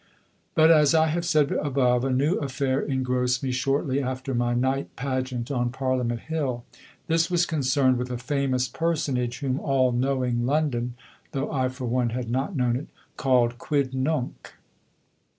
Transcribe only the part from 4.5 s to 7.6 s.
night pageant on Parliament Hill. This was